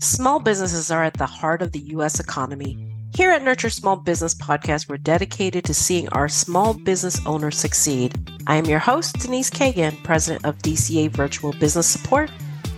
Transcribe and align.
Small 0.00 0.38
businesses 0.38 0.92
are 0.92 1.02
at 1.02 1.14
the 1.14 1.26
heart 1.26 1.60
of 1.60 1.72
the 1.72 1.80
U.S. 1.80 2.20
economy. 2.20 2.78
Here 3.16 3.32
at 3.32 3.42
Nurture 3.42 3.68
Small 3.68 3.96
Business 3.96 4.32
Podcast, 4.32 4.88
we're 4.88 4.96
dedicated 4.96 5.64
to 5.64 5.74
seeing 5.74 6.08
our 6.10 6.28
small 6.28 6.72
business 6.72 7.20
owners 7.26 7.58
succeed. 7.58 8.16
I 8.46 8.54
am 8.54 8.66
your 8.66 8.78
host, 8.78 9.18
Denise 9.18 9.50
Cagan, 9.50 9.96
president 10.04 10.44
of 10.44 10.56
DCA 10.58 11.10
Virtual 11.10 11.52
Business 11.54 11.88
Support. 11.88 12.30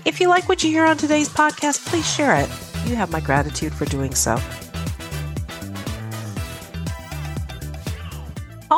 If 0.06 0.18
you 0.18 0.28
like 0.28 0.48
what 0.48 0.64
you 0.64 0.70
hear 0.70 0.86
on 0.86 0.96
today's 0.96 1.28
podcast, 1.28 1.84
please 1.86 2.10
share 2.10 2.40
it. 2.40 2.48
You 2.86 2.96
have 2.96 3.10
my 3.10 3.20
gratitude 3.20 3.74
for 3.74 3.84
doing 3.84 4.14
so. 4.14 4.40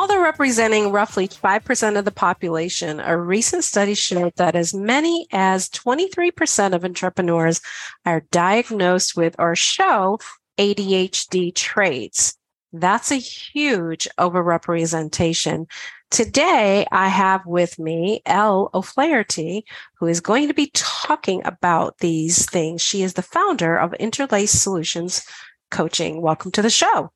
Although 0.03 0.21
representing 0.21 0.91
roughly 0.91 1.29
5% 1.29 1.97
of 1.97 2.03
the 2.03 2.11
population, 2.11 2.99
a 2.99 3.17
recent 3.17 3.63
study 3.63 3.93
showed 3.93 4.33
that 4.35 4.53
as 4.53 4.73
many 4.73 5.27
as 5.31 5.69
23% 5.69 6.73
of 6.73 6.83
entrepreneurs 6.83 7.61
are 8.05 8.25
diagnosed 8.29 9.15
with 9.15 9.33
or 9.39 9.55
show 9.55 10.19
ADHD 10.57 11.55
traits. 11.55 12.37
That's 12.73 13.11
a 13.11 13.15
huge 13.15 14.09
overrepresentation. 14.19 15.71
Today, 16.11 16.85
I 16.91 17.07
have 17.07 17.45
with 17.45 17.79
me 17.79 18.21
Elle 18.25 18.71
O'Flaherty, 18.73 19.63
who 19.99 20.07
is 20.07 20.19
going 20.19 20.49
to 20.49 20.53
be 20.53 20.69
talking 20.73 21.45
about 21.45 21.99
these 21.99 22.45
things. 22.45 22.81
She 22.81 23.03
is 23.03 23.13
the 23.13 23.21
founder 23.21 23.77
of 23.77 23.93
Interlace 23.93 24.51
Solutions 24.51 25.25
Coaching. 25.71 26.21
Welcome 26.21 26.51
to 26.51 26.61
the 26.61 26.69
show. 26.69 27.13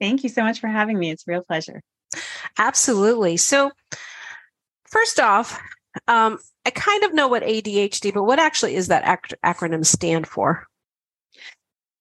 Thank 0.00 0.22
you 0.22 0.28
so 0.28 0.42
much 0.42 0.60
for 0.60 0.68
having 0.68 0.98
me. 0.98 1.10
It's 1.10 1.26
a 1.26 1.30
real 1.30 1.42
pleasure. 1.42 1.82
Absolutely. 2.58 3.36
So, 3.36 3.72
first 4.86 5.20
off, 5.20 5.60
um, 6.06 6.38
I 6.64 6.70
kind 6.70 7.04
of 7.04 7.14
know 7.14 7.28
what 7.28 7.42
ADHD, 7.42 8.12
but 8.12 8.24
what 8.24 8.38
actually 8.38 8.74
is 8.74 8.88
that 8.88 9.04
ac- 9.06 9.36
acronym 9.44 9.84
stand 9.84 10.26
for? 10.26 10.66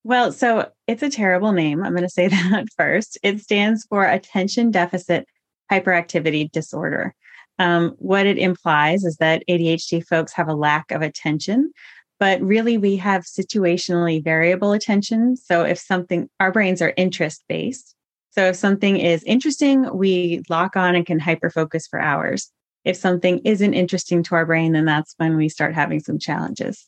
Well, 0.04 0.32
so 0.32 0.72
it's 0.88 1.04
a 1.04 1.10
terrible 1.10 1.52
name. 1.52 1.84
I'm 1.84 1.92
going 1.92 2.04
to 2.04 2.10
say 2.10 2.28
that 2.30 2.68
first. 2.78 3.18
It 3.24 3.42
stands 3.42 3.86
for 3.90 4.06
Attention 4.06 4.72
Deficit 4.72 5.28
Hyperactivity 5.72 6.52
Disorder. 6.52 7.14
Um, 7.60 7.96
what 7.98 8.26
it 8.26 8.38
implies 8.38 9.04
is 9.04 9.18
that 9.18 9.44
ADHD 9.50 10.06
folks 10.06 10.32
have 10.34 10.48
a 10.48 10.54
lack 10.54 10.92
of 10.92 11.02
attention, 11.02 11.72
but 12.20 12.40
really 12.42 12.78
we 12.78 12.98
have 12.98 13.24
situationally 13.24 14.24
variable 14.24 14.72
attention. 14.72 15.36
So 15.36 15.64
if 15.64 15.80
something, 15.80 16.30
our 16.40 16.52
brains 16.52 16.82
are 16.82 16.94
interest 16.96 17.44
based. 17.50 17.96
So 18.38 18.46
if 18.46 18.56
something 18.56 18.98
is 18.98 19.24
interesting, 19.24 19.90
we 19.98 20.44
lock 20.48 20.76
on 20.76 20.94
and 20.94 21.04
can 21.04 21.18
hyper 21.18 21.50
focus 21.50 21.88
for 21.88 22.00
hours. 22.00 22.52
If 22.86 22.96
something 22.96 23.40
isn't 23.40 23.74
interesting 23.74 24.22
to 24.24 24.36
our 24.36 24.46
brain, 24.46 24.74
then 24.74 24.86
that's 24.86 25.16
when 25.18 25.38
we 25.38 25.50
start 25.50 25.74
having 25.74 26.02
some 26.02 26.20
challenges. 26.20 26.86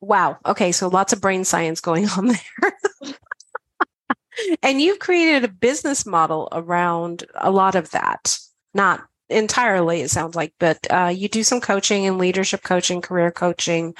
Wow. 0.00 0.38
Okay. 0.46 0.70
So 0.70 0.86
lots 0.86 1.12
of 1.12 1.20
brain 1.20 1.44
science 1.44 1.80
going 1.80 2.08
on 2.16 2.28
there. 2.28 2.72
and 4.62 4.80
you've 4.80 5.00
created 5.00 5.42
a 5.42 5.52
business 5.52 6.06
model 6.06 6.48
around 6.52 7.24
a 7.34 7.50
lot 7.50 7.74
of 7.74 7.90
that. 7.90 8.38
Not 8.72 9.04
entirely, 9.28 10.02
it 10.02 10.10
sounds 10.10 10.36
like, 10.36 10.52
but 10.60 10.78
uh, 10.88 11.12
you 11.12 11.28
do 11.28 11.42
some 11.42 11.60
coaching 11.60 12.06
and 12.06 12.18
leadership 12.18 12.62
coaching, 12.62 13.00
career 13.00 13.32
coaching. 13.32 13.92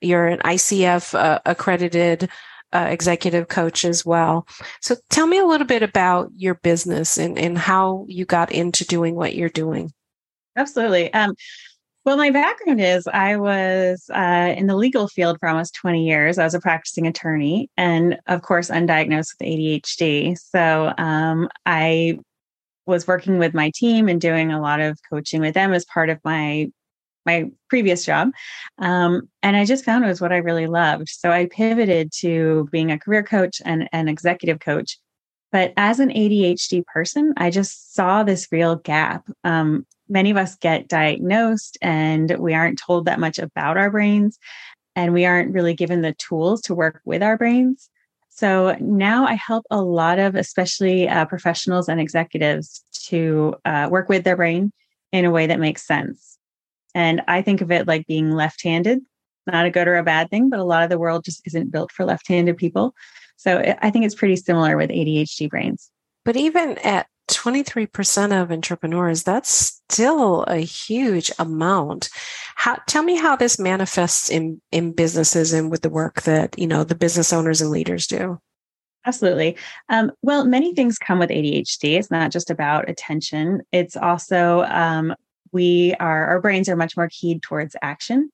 You're 0.00 0.26
an 0.26 0.40
ICF 0.40 1.14
uh, 1.14 1.38
accredited 1.46 2.28
uh, 2.72 2.86
executive 2.90 3.48
coach 3.48 3.84
as 3.84 4.04
well. 4.04 4.46
So 4.80 4.96
tell 5.10 5.26
me 5.26 5.38
a 5.38 5.46
little 5.46 5.66
bit 5.66 5.82
about 5.82 6.30
your 6.36 6.54
business 6.54 7.18
and, 7.18 7.38
and 7.38 7.58
how 7.58 8.06
you 8.08 8.24
got 8.24 8.52
into 8.52 8.84
doing 8.84 9.14
what 9.14 9.34
you're 9.34 9.48
doing. 9.48 9.92
Absolutely. 10.56 11.12
Um, 11.14 11.34
well, 12.04 12.16
my 12.16 12.30
background 12.30 12.80
is 12.80 13.06
I 13.06 13.36
was 13.36 14.10
uh, 14.12 14.54
in 14.56 14.66
the 14.66 14.74
legal 14.74 15.06
field 15.06 15.38
for 15.38 15.48
almost 15.48 15.74
20 15.76 16.04
years. 16.04 16.36
I 16.36 16.44
was 16.44 16.54
a 16.54 16.60
practicing 16.60 17.06
attorney 17.06 17.70
and, 17.76 18.18
of 18.26 18.42
course, 18.42 18.70
undiagnosed 18.70 19.34
with 19.38 19.48
ADHD. 19.48 20.36
So 20.36 20.92
um, 20.98 21.48
I 21.64 22.18
was 22.86 23.06
working 23.06 23.38
with 23.38 23.54
my 23.54 23.70
team 23.74 24.08
and 24.08 24.20
doing 24.20 24.50
a 24.50 24.60
lot 24.60 24.80
of 24.80 24.98
coaching 25.08 25.40
with 25.40 25.54
them 25.54 25.72
as 25.72 25.84
part 25.84 26.10
of 26.10 26.18
my 26.24 26.72
my 27.26 27.50
previous 27.68 28.04
job. 28.04 28.30
Um, 28.78 29.28
and 29.42 29.56
I 29.56 29.64
just 29.64 29.84
found 29.84 30.04
it 30.04 30.08
was 30.08 30.20
what 30.20 30.32
I 30.32 30.38
really 30.38 30.66
loved. 30.66 31.08
So 31.08 31.30
I 31.30 31.46
pivoted 31.46 32.12
to 32.20 32.68
being 32.72 32.90
a 32.90 32.98
career 32.98 33.22
coach 33.22 33.60
and 33.64 33.88
an 33.92 34.08
executive 34.08 34.60
coach. 34.60 34.98
But 35.50 35.74
as 35.76 36.00
an 36.00 36.08
ADHD 36.08 36.84
person, 36.86 37.34
I 37.36 37.50
just 37.50 37.94
saw 37.94 38.22
this 38.22 38.48
real 38.50 38.76
gap. 38.76 39.28
Um, 39.44 39.86
many 40.08 40.30
of 40.30 40.36
us 40.36 40.56
get 40.56 40.88
diagnosed 40.88 41.78
and 41.82 42.38
we 42.38 42.54
aren't 42.54 42.78
told 42.78 43.04
that 43.04 43.20
much 43.20 43.38
about 43.38 43.76
our 43.76 43.90
brains 43.90 44.38
and 44.96 45.12
we 45.12 45.24
aren't 45.24 45.52
really 45.52 45.74
given 45.74 46.02
the 46.02 46.14
tools 46.14 46.60
to 46.62 46.74
work 46.74 47.00
with 47.04 47.22
our 47.22 47.36
brains. 47.36 47.88
So 48.28 48.76
now 48.80 49.26
I 49.26 49.34
help 49.34 49.66
a 49.70 49.82
lot 49.82 50.18
of, 50.18 50.34
especially 50.34 51.06
uh, 51.06 51.26
professionals 51.26 51.88
and 51.88 52.00
executives, 52.00 52.82
to 53.08 53.54
uh, 53.64 53.88
work 53.90 54.08
with 54.08 54.24
their 54.24 54.36
brain 54.36 54.72
in 55.12 55.24
a 55.24 55.30
way 55.30 55.46
that 55.46 55.60
makes 55.60 55.86
sense. 55.86 56.31
And 56.94 57.22
I 57.28 57.42
think 57.42 57.60
of 57.60 57.70
it 57.70 57.86
like 57.86 58.06
being 58.06 58.30
left 58.30 58.62
handed, 58.62 59.00
not 59.46 59.66
a 59.66 59.70
good 59.70 59.88
or 59.88 59.96
a 59.96 60.02
bad 60.02 60.30
thing, 60.30 60.50
but 60.50 60.60
a 60.60 60.64
lot 60.64 60.82
of 60.82 60.90
the 60.90 60.98
world 60.98 61.24
just 61.24 61.42
isn't 61.46 61.70
built 61.70 61.92
for 61.92 62.04
left 62.04 62.28
handed 62.28 62.56
people. 62.56 62.94
So 63.36 63.74
I 63.80 63.90
think 63.90 64.04
it's 64.04 64.14
pretty 64.14 64.36
similar 64.36 64.76
with 64.76 64.90
ADHD 64.90 65.48
brains. 65.50 65.90
But 66.24 66.36
even 66.36 66.78
at 66.78 67.06
23% 67.28 68.42
of 68.42 68.52
entrepreneurs, 68.52 69.22
that's 69.22 69.50
still 69.50 70.44
a 70.44 70.58
huge 70.58 71.30
amount. 71.38 72.08
How, 72.54 72.78
tell 72.86 73.02
me 73.02 73.16
how 73.16 73.36
this 73.36 73.58
manifests 73.58 74.30
in, 74.30 74.60
in 74.70 74.92
businesses 74.92 75.52
and 75.52 75.70
with 75.70 75.82
the 75.82 75.90
work 75.90 76.22
that, 76.22 76.56
you 76.58 76.66
know, 76.66 76.84
the 76.84 76.94
business 76.94 77.32
owners 77.32 77.60
and 77.60 77.70
leaders 77.70 78.06
do. 78.06 78.38
Absolutely. 79.04 79.56
Um, 79.88 80.12
well, 80.22 80.44
many 80.44 80.74
things 80.74 80.98
come 80.98 81.18
with 81.18 81.30
ADHD. 81.30 81.98
It's 81.98 82.10
not 82.10 82.30
just 82.30 82.50
about 82.50 82.88
attention. 82.88 83.62
It's 83.72 83.96
also 83.96 84.62
um, 84.62 85.14
we 85.52 85.94
are 86.00 86.26
our 86.26 86.40
brains 86.40 86.68
are 86.68 86.76
much 86.76 86.96
more 86.96 87.08
keyed 87.10 87.42
towards 87.42 87.76
action 87.82 88.30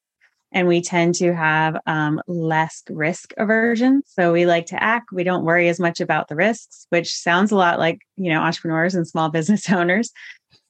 and 0.52 0.66
we 0.66 0.80
tend 0.80 1.14
to 1.16 1.34
have 1.34 1.76
um, 1.86 2.20
less 2.26 2.82
risk 2.88 3.34
aversion. 3.36 4.02
So 4.06 4.32
we 4.32 4.46
like 4.46 4.66
to 4.66 4.82
act. 4.82 5.12
We 5.12 5.24
don't 5.24 5.44
worry 5.44 5.68
as 5.68 5.78
much 5.78 6.00
about 6.00 6.28
the 6.28 6.36
risks, 6.36 6.86
which 6.88 7.14
sounds 7.14 7.52
a 7.52 7.56
lot 7.56 7.78
like 7.78 8.00
you 8.16 8.30
know 8.30 8.40
entrepreneurs 8.40 8.94
and 8.94 9.06
small 9.06 9.28
business 9.30 9.70
owners. 9.70 10.10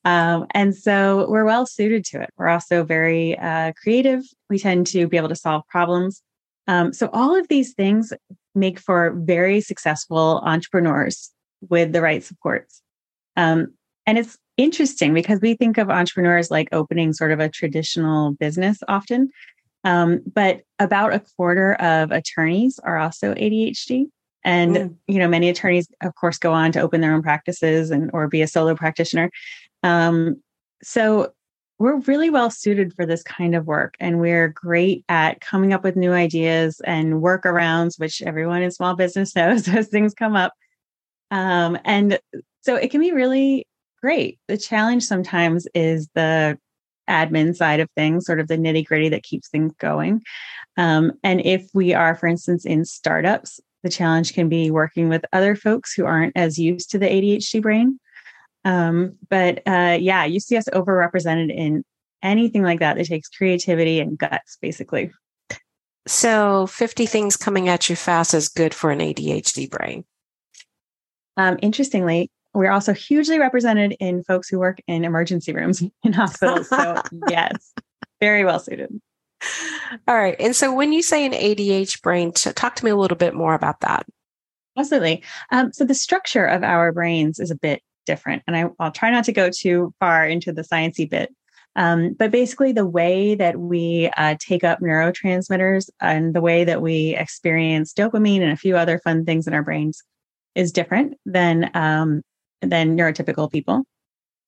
Um, 0.04 0.46
and 0.52 0.74
so 0.74 1.26
we're 1.28 1.44
well 1.44 1.66
suited 1.66 2.04
to 2.06 2.22
it. 2.22 2.30
We're 2.36 2.48
also 2.48 2.84
very 2.84 3.38
uh, 3.38 3.72
creative. 3.80 4.22
We 4.48 4.58
tend 4.58 4.86
to 4.88 5.06
be 5.06 5.16
able 5.16 5.28
to 5.28 5.36
solve 5.36 5.66
problems. 5.68 6.22
Um, 6.66 6.92
so 6.92 7.10
all 7.12 7.38
of 7.38 7.48
these 7.48 7.74
things 7.74 8.12
make 8.54 8.78
for 8.78 9.12
very 9.16 9.60
successful 9.60 10.40
entrepreneurs 10.44 11.30
with 11.68 11.92
the 11.92 12.00
right 12.00 12.22
supports. 12.22 12.82
Um, 13.36 13.74
and 14.06 14.18
it's 14.18 14.38
interesting 14.58 15.14
because 15.14 15.40
we 15.40 15.54
think 15.54 15.78
of 15.78 15.88
entrepreneurs 15.88 16.50
like 16.50 16.68
opening 16.72 17.14
sort 17.14 17.32
of 17.32 17.40
a 17.40 17.48
traditional 17.48 18.32
business 18.32 18.78
often. 18.88 19.30
Um, 19.84 20.20
but 20.34 20.62
about 20.78 21.14
a 21.14 21.22
quarter 21.36 21.74
of 21.74 22.10
attorneys 22.10 22.78
are 22.80 22.98
also 22.98 23.32
ADHD. 23.34 24.06
And 24.44 24.76
mm. 24.76 24.96
you 25.06 25.18
know, 25.18 25.28
many 25.28 25.48
attorneys, 25.48 25.88
of 26.02 26.14
course, 26.16 26.36
go 26.36 26.52
on 26.52 26.72
to 26.72 26.80
open 26.80 27.00
their 27.00 27.14
own 27.14 27.22
practices 27.22 27.90
and 27.90 28.10
or 28.12 28.28
be 28.28 28.42
a 28.42 28.46
solo 28.46 28.74
practitioner. 28.74 29.30
Um, 29.82 30.42
so 30.82 31.32
we're 31.78 31.98
really 32.00 32.28
well 32.28 32.50
suited 32.50 32.92
for 32.94 33.06
this 33.06 33.22
kind 33.22 33.54
of 33.54 33.66
work, 33.66 33.94
and 34.00 34.18
we're 34.20 34.48
great 34.48 35.04
at 35.08 35.40
coming 35.40 35.72
up 35.72 35.84
with 35.84 35.96
new 35.96 36.12
ideas 36.12 36.80
and 36.84 37.14
workarounds, 37.14 37.98
which 38.00 38.20
everyone 38.22 38.62
in 38.62 38.70
small 38.70 38.96
business 38.96 39.34
knows 39.36 39.68
as 39.68 39.88
things 39.88 40.14
come 40.14 40.34
up. 40.34 40.52
Um, 41.30 41.78
and 41.84 42.18
so 42.62 42.74
it 42.74 42.90
can 42.90 43.00
be 43.00 43.12
really 43.12 43.66
great. 44.00 44.38
The 44.48 44.56
challenge 44.56 45.04
sometimes 45.04 45.66
is 45.74 46.08
the 46.14 46.58
admin 47.08 47.56
side 47.56 47.80
of 47.80 47.88
things, 47.96 48.26
sort 48.26 48.40
of 48.40 48.48
the 48.48 48.56
nitty 48.56 48.84
gritty 48.84 49.08
that 49.08 49.22
keeps 49.22 49.48
things 49.48 49.72
going. 49.78 50.22
Um, 50.76 51.12
and 51.22 51.44
if 51.44 51.68
we 51.74 51.94
are, 51.94 52.14
for 52.14 52.26
instance, 52.26 52.64
in 52.64 52.84
startups, 52.84 53.60
the 53.82 53.88
challenge 53.88 54.34
can 54.34 54.48
be 54.48 54.70
working 54.70 55.08
with 55.08 55.24
other 55.32 55.54
folks 55.56 55.94
who 55.94 56.04
aren't 56.04 56.36
as 56.36 56.58
used 56.58 56.90
to 56.90 56.98
the 56.98 57.06
ADHD 57.06 57.62
brain. 57.62 57.98
Um, 58.64 59.16
but 59.28 59.62
uh, 59.66 59.96
yeah, 60.00 60.24
you 60.24 60.40
see 60.40 60.56
us 60.56 60.68
overrepresented 60.72 61.54
in 61.54 61.84
anything 62.22 62.62
like 62.62 62.80
that 62.80 62.96
that 62.96 63.06
takes 63.06 63.28
creativity 63.28 64.00
and 64.00 64.18
guts, 64.18 64.58
basically. 64.60 65.12
So, 66.06 66.66
50 66.66 67.06
things 67.06 67.36
coming 67.36 67.68
at 67.68 67.90
you 67.90 67.96
fast 67.96 68.32
is 68.32 68.48
good 68.48 68.72
for 68.72 68.90
an 68.90 69.00
ADHD 69.00 69.70
brain. 69.70 70.04
Um, 71.36 71.58
interestingly, 71.60 72.30
we're 72.58 72.72
also 72.72 72.92
hugely 72.92 73.38
represented 73.38 73.96
in 74.00 74.24
folks 74.24 74.48
who 74.48 74.58
work 74.58 74.80
in 74.88 75.04
emergency 75.04 75.52
rooms 75.52 75.82
in 76.02 76.12
hospitals. 76.12 76.68
So, 76.68 77.00
yes, 77.28 77.72
very 78.20 78.44
well 78.44 78.58
suited. 78.58 79.00
All 80.08 80.16
right. 80.16 80.36
And 80.40 80.54
so, 80.54 80.74
when 80.74 80.92
you 80.92 81.02
say 81.02 81.24
an 81.24 81.32
ADH 81.32 82.02
brain, 82.02 82.32
talk 82.32 82.74
to 82.76 82.84
me 82.84 82.90
a 82.90 82.96
little 82.96 83.16
bit 83.16 83.34
more 83.34 83.54
about 83.54 83.80
that. 83.80 84.04
Absolutely. 84.76 85.22
Um, 85.52 85.72
so, 85.72 85.84
the 85.84 85.94
structure 85.94 86.44
of 86.44 86.64
our 86.64 86.92
brains 86.92 87.38
is 87.38 87.52
a 87.52 87.56
bit 87.56 87.80
different, 88.06 88.42
and 88.46 88.56
I, 88.56 88.64
will 88.64 88.90
try 88.90 89.10
not 89.10 89.24
to 89.24 89.32
go 89.32 89.50
too 89.50 89.94
far 90.00 90.26
into 90.26 90.52
the 90.52 90.62
sciencey 90.62 91.08
bit. 91.08 91.32
Um, 91.76 92.14
but 92.14 92.32
basically, 92.32 92.72
the 92.72 92.86
way 92.86 93.36
that 93.36 93.60
we 93.60 94.10
uh, 94.16 94.34
take 94.40 94.64
up 94.64 94.80
neurotransmitters 94.80 95.90
and 96.00 96.34
the 96.34 96.40
way 96.40 96.64
that 96.64 96.82
we 96.82 97.14
experience 97.14 97.94
dopamine 97.94 98.42
and 98.42 98.50
a 98.50 98.56
few 98.56 98.76
other 98.76 98.98
fun 98.98 99.24
things 99.24 99.46
in 99.46 99.54
our 99.54 99.62
brains 99.62 100.02
is 100.56 100.72
different 100.72 101.14
than 101.24 101.70
um, 101.74 102.22
than 102.60 102.96
neurotypical 102.96 103.50
people. 103.50 103.84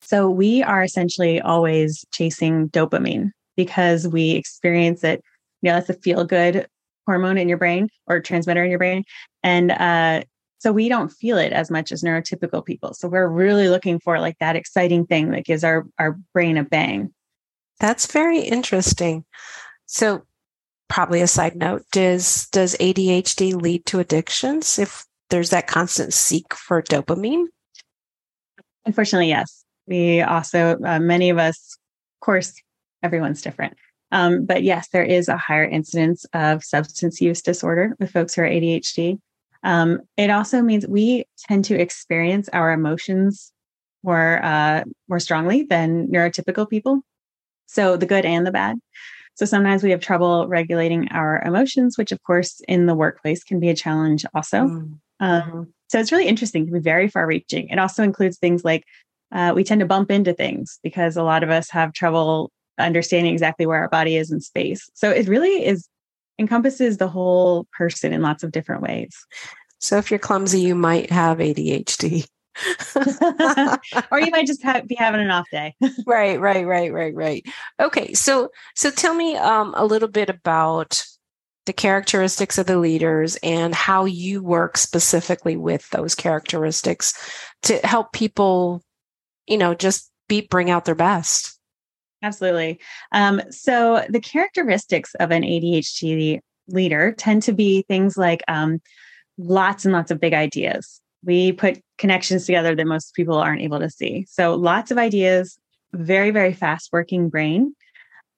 So 0.02 0.30
we 0.30 0.62
are 0.62 0.82
essentially 0.82 1.40
always 1.40 2.04
chasing 2.12 2.68
dopamine 2.70 3.30
because 3.56 4.08
we 4.08 4.30
experience 4.30 5.04
it. 5.04 5.22
You 5.62 5.70
know, 5.70 5.76
that's 5.76 5.90
a 5.90 5.94
feel 5.94 6.24
good 6.24 6.66
hormone 7.06 7.38
in 7.38 7.48
your 7.48 7.58
brain 7.58 7.88
or 8.06 8.20
transmitter 8.20 8.64
in 8.64 8.70
your 8.70 8.78
brain, 8.78 9.04
and 9.42 9.72
uh, 9.72 10.22
so 10.58 10.72
we 10.72 10.88
don't 10.88 11.08
feel 11.08 11.38
it 11.38 11.52
as 11.52 11.70
much 11.70 11.90
as 11.90 12.02
neurotypical 12.02 12.64
people. 12.64 12.92
So 12.92 13.08
we're 13.08 13.26
really 13.26 13.68
looking 13.68 13.98
for 13.98 14.20
like 14.20 14.38
that 14.40 14.56
exciting 14.56 15.06
thing 15.06 15.30
that 15.30 15.44
gives 15.44 15.64
our 15.64 15.86
our 15.98 16.18
brain 16.32 16.56
a 16.56 16.64
bang. 16.64 17.12
That's 17.78 18.06
very 18.06 18.40
interesting. 18.40 19.24
So 19.86 20.22
probably 20.88 21.22
a 21.22 21.26
side 21.26 21.56
note, 21.56 21.84
does 21.92 22.46
does 22.52 22.76
ADHD 22.76 23.60
lead 23.60 23.86
to 23.86 24.00
addictions 24.00 24.78
if 24.78 25.06
there's 25.30 25.50
that 25.50 25.66
constant 25.66 26.12
seek 26.12 26.52
for 26.52 26.82
dopamine? 26.82 27.46
Unfortunately, 28.86 29.28
yes. 29.28 29.64
We 29.86 30.22
also 30.22 30.78
uh, 30.84 31.00
many 31.00 31.30
of 31.30 31.38
us, 31.38 31.78
of 32.16 32.24
course, 32.24 32.54
everyone's 33.02 33.42
different. 33.42 33.76
Um, 34.12 34.44
but 34.44 34.62
yes, 34.62 34.88
there 34.92 35.04
is 35.04 35.28
a 35.28 35.36
higher 35.36 35.64
incidence 35.64 36.26
of 36.32 36.64
substance 36.64 37.20
use 37.20 37.42
disorder 37.42 37.94
with 37.98 38.10
folks 38.10 38.34
who 38.34 38.42
are 38.42 38.48
ADHD. 38.48 39.18
Um, 39.62 40.00
it 40.16 40.30
also 40.30 40.62
means 40.62 40.86
we 40.86 41.24
tend 41.38 41.64
to 41.66 41.80
experience 41.80 42.48
our 42.52 42.72
emotions 42.72 43.52
more 44.02 44.42
uh, 44.42 44.84
more 45.08 45.20
strongly 45.20 45.64
than 45.64 46.08
neurotypical 46.08 46.68
people. 46.68 47.02
So 47.66 47.96
the 47.96 48.06
good 48.06 48.24
and 48.24 48.46
the 48.46 48.50
bad. 48.50 48.78
So 49.34 49.46
sometimes 49.46 49.82
we 49.82 49.90
have 49.90 50.00
trouble 50.00 50.48
regulating 50.48 51.08
our 51.12 51.40
emotions, 51.42 51.96
which 51.96 52.12
of 52.12 52.22
course 52.22 52.60
in 52.66 52.86
the 52.86 52.94
workplace 52.94 53.44
can 53.44 53.60
be 53.60 53.68
a 53.68 53.74
challenge 53.74 54.24
also. 54.34 54.58
Mm-hmm. 54.64 54.94
Um, 55.24 55.72
so 55.90 55.98
it's 55.98 56.12
really 56.12 56.28
interesting 56.28 56.66
to 56.66 56.72
be 56.72 56.78
very 56.78 57.08
far 57.08 57.26
reaching. 57.26 57.68
It 57.68 57.80
also 57.80 58.04
includes 58.04 58.38
things 58.38 58.64
like 58.64 58.84
uh, 59.32 59.52
we 59.56 59.64
tend 59.64 59.80
to 59.80 59.86
bump 59.86 60.08
into 60.08 60.32
things 60.32 60.78
because 60.84 61.16
a 61.16 61.24
lot 61.24 61.42
of 61.42 61.50
us 61.50 61.68
have 61.70 61.92
trouble 61.92 62.52
understanding 62.78 63.32
exactly 63.32 63.66
where 63.66 63.80
our 63.80 63.88
body 63.88 64.14
is 64.14 64.30
in 64.30 64.40
space. 64.40 64.88
So 64.94 65.10
it 65.10 65.26
really 65.26 65.66
is 65.66 65.88
encompasses 66.38 66.98
the 66.98 67.08
whole 67.08 67.66
person 67.76 68.12
in 68.12 68.22
lots 68.22 68.44
of 68.44 68.52
different 68.52 68.82
ways. 68.82 69.16
So 69.80 69.96
if 69.96 70.12
you're 70.12 70.20
clumsy, 70.20 70.60
you 70.60 70.76
might 70.76 71.10
have 71.10 71.38
ADHD. 71.38 72.24
or 74.12 74.20
you 74.20 74.30
might 74.30 74.46
just 74.46 74.62
have, 74.62 74.86
be 74.86 74.94
having 74.94 75.20
an 75.20 75.32
off 75.32 75.50
day. 75.50 75.74
right, 76.06 76.38
right, 76.40 76.64
right, 76.64 76.92
right, 76.92 77.14
right. 77.16 77.44
Okay, 77.80 78.14
so 78.14 78.52
so 78.76 78.92
tell 78.92 79.14
me 79.14 79.36
um, 79.36 79.74
a 79.76 79.84
little 79.84 80.08
bit 80.08 80.30
about 80.30 81.02
the 81.70 81.74
characteristics 81.74 82.58
of 82.58 82.66
the 82.66 82.80
leaders 82.80 83.36
and 83.44 83.76
how 83.76 84.04
you 84.04 84.42
work 84.42 84.76
specifically 84.76 85.56
with 85.56 85.88
those 85.90 86.16
characteristics 86.16 87.14
to 87.62 87.76
help 87.86 88.12
people, 88.12 88.82
you 89.46 89.56
know, 89.56 89.72
just 89.72 90.10
be 90.28 90.40
bring 90.40 90.68
out 90.68 90.84
their 90.84 90.96
best. 90.96 91.56
Absolutely. 92.24 92.80
Um, 93.12 93.40
so 93.50 94.04
the 94.08 94.18
characteristics 94.18 95.14
of 95.20 95.30
an 95.30 95.44
ADHD 95.44 96.40
leader 96.66 97.12
tend 97.12 97.44
to 97.44 97.52
be 97.52 97.82
things 97.86 98.16
like 98.16 98.42
um, 98.48 98.80
lots 99.38 99.84
and 99.84 99.94
lots 99.94 100.10
of 100.10 100.18
big 100.18 100.34
ideas 100.34 101.00
we 101.22 101.52
put 101.52 101.80
connections 101.98 102.46
together 102.46 102.74
that 102.74 102.84
most 102.84 103.14
people 103.14 103.36
aren't 103.36 103.62
able 103.62 103.78
to 103.78 103.90
see. 103.90 104.26
So 104.28 104.56
lots 104.56 104.90
of 104.90 104.98
ideas, 104.98 105.56
very, 105.92 106.32
very 106.32 106.52
fast 106.52 106.88
working 106.92 107.28
brain. 107.28 107.76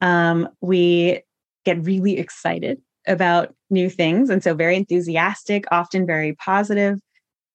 Um, 0.02 0.50
we 0.60 1.22
get 1.64 1.82
really 1.82 2.18
excited 2.18 2.82
about 3.06 3.54
new 3.70 3.88
things. 3.90 4.30
And 4.30 4.42
so 4.42 4.54
very 4.54 4.76
enthusiastic, 4.76 5.64
often 5.70 6.06
very 6.06 6.34
positive, 6.34 6.98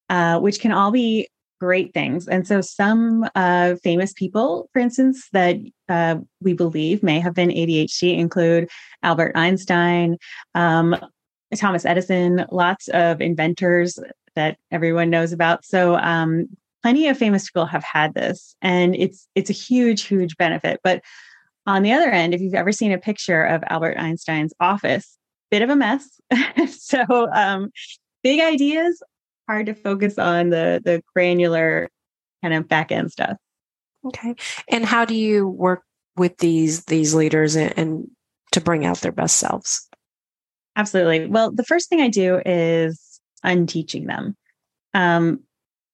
uh, 0.10 0.40
which 0.40 0.60
can 0.60 0.72
all 0.72 0.92
be 0.92 1.28
great 1.60 1.94
things. 1.94 2.28
And 2.28 2.48
so 2.48 2.62
some 2.62 3.28
uh, 3.36 3.76
famous 3.84 4.14
people, 4.14 4.70
for 4.74 4.80
instance, 4.80 5.28
that 5.34 5.58
uh, 5.90 6.18
we 6.42 6.54
believe 6.54 7.02
may 7.04 7.20
have 7.20 7.34
been 7.34 7.50
ADHD 7.50 8.18
include 8.18 8.70
Albert 9.04 9.32
Einstein, 9.36 10.18
um, 10.54 10.96
Thomas 11.56 11.86
Edison, 11.86 12.46
lots 12.52 12.88
of 12.90 13.22
inventors 13.22 13.98
that 14.36 14.58
everyone 14.72 15.10
knows 15.10 15.32
about. 15.32 15.66
So 15.66 15.96
um, 15.96 16.48
plenty 16.84 17.08
of 17.08 17.18
famous 17.18 17.50
people 17.50 17.66
have 17.66 17.84
had 17.84 18.14
this, 18.14 18.56
and 18.62 18.96
it's 18.96 19.28
it's 19.34 19.50
a 19.50 19.54
huge, 19.54 20.04
huge 20.04 20.38
benefit. 20.38 20.80
But 20.84 21.02
on 21.66 21.84
the 21.84 21.94
other 21.94 22.10
end, 22.10 22.34
if 22.34 22.42
you've 22.42 22.54
ever 22.54 22.72
seen 22.72 22.92
a 22.92 22.98
picture 22.98 23.44
of 23.44 23.64
Albert 23.68 23.98
Einstein's 23.98 24.54
office, 24.60 25.17
bit 25.50 25.62
of 25.62 25.70
a 25.70 25.76
mess. 25.76 26.20
so 26.70 27.04
um, 27.34 27.72
big 28.24 28.40
ideas, 28.40 29.02
hard 29.48 29.66
to 29.68 29.74
focus 29.74 30.18
on 30.18 30.50
the 30.50 30.82
the 30.84 31.02
granular 31.14 31.90
kind 32.42 32.54
of 32.54 32.68
back 32.68 32.92
end 32.92 33.12
stuff. 33.12 33.38
Okay, 34.06 34.36
and 34.70 34.86
how 34.86 35.06
do 35.06 35.16
you 35.16 35.48
work 35.48 35.84
with 36.16 36.38
these 36.38 36.86
these 36.86 37.14
leaders 37.14 37.56
and, 37.56 37.74
and 37.78 38.08
to 38.52 38.62
bring 38.62 38.86
out 38.86 39.02
their 39.02 39.12
best 39.12 39.38
selves? 39.38 39.88
Absolutely. 40.76 41.28
Well, 41.28 41.52
the 41.52 41.64
first 41.64 41.90
thing 41.90 42.02
I 42.02 42.08
do 42.08 42.42
is 42.46 43.20
unteaching 43.44 44.06
them. 44.06 44.36
Um, 44.94 45.42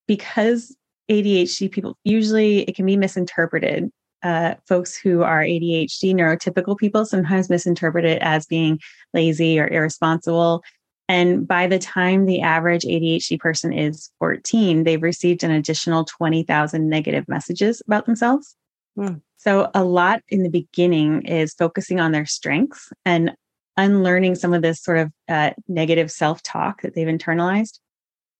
because 0.07 0.75
ADHD 1.09 1.71
people 1.71 1.97
usually 2.03 2.61
it 2.61 2.75
can 2.75 2.85
be 2.85 2.97
misinterpreted. 2.97 3.89
Uh, 4.23 4.55
folks 4.67 4.95
who 4.95 5.21
are 5.21 5.41
ADHD, 5.41 6.13
neurotypical 6.13 6.77
people, 6.77 7.05
sometimes 7.05 7.49
misinterpret 7.49 8.05
it 8.05 8.21
as 8.21 8.45
being 8.45 8.79
lazy 9.13 9.59
or 9.59 9.67
irresponsible. 9.67 10.63
And 11.09 11.47
by 11.47 11.67
the 11.67 11.79
time 11.79 12.25
the 12.25 12.41
average 12.41 12.83
ADHD 12.83 13.39
person 13.39 13.73
is 13.73 14.09
14, 14.19 14.83
they've 14.83 15.03
received 15.03 15.43
an 15.43 15.51
additional 15.51 16.05
20,000 16.05 16.89
negative 16.89 17.27
messages 17.27 17.81
about 17.85 18.05
themselves. 18.05 18.55
Hmm. 18.95 19.15
So, 19.37 19.69
a 19.73 19.83
lot 19.83 20.21
in 20.29 20.43
the 20.43 20.49
beginning 20.49 21.23
is 21.23 21.53
focusing 21.53 21.99
on 21.99 22.13
their 22.13 22.25
strengths 22.25 22.93
and 23.05 23.33
unlearning 23.75 24.35
some 24.35 24.53
of 24.53 24.61
this 24.61 24.81
sort 24.81 24.99
of 24.99 25.11
uh, 25.27 25.51
negative 25.67 26.11
self 26.11 26.41
talk 26.43 26.81
that 26.81 26.95
they've 26.95 27.07
internalized. 27.07 27.79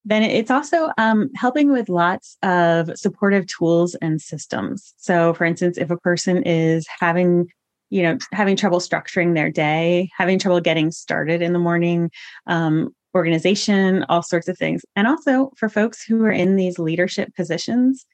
Then 0.04 0.22
it's 0.22 0.50
also 0.50 0.90
um, 0.98 1.30
helping 1.34 1.72
with 1.72 1.88
lots 1.88 2.36
of 2.42 2.90
supportive 2.96 3.46
tools 3.46 3.94
and 3.96 4.20
systems. 4.20 4.92
So, 4.98 5.32
for 5.32 5.44
instance, 5.44 5.78
if 5.78 5.90
a 5.90 5.96
person 5.96 6.42
is 6.42 6.86
having 7.00 7.46
you 7.90 8.02
know 8.02 8.18
having 8.32 8.56
trouble 8.56 8.80
structuring 8.80 9.34
their 9.34 9.50
day 9.50 10.08
having 10.16 10.38
trouble 10.38 10.60
getting 10.60 10.90
started 10.90 11.42
in 11.42 11.52
the 11.52 11.58
morning 11.58 12.10
um, 12.46 12.88
organization 13.14 14.04
all 14.08 14.22
sorts 14.22 14.48
of 14.48 14.58
things 14.58 14.82
and 14.96 15.06
also 15.06 15.52
for 15.56 15.68
folks 15.68 16.02
who 16.02 16.24
are 16.24 16.32
in 16.32 16.56
these 16.56 16.78
leadership 16.78 17.32
positions 17.36 18.04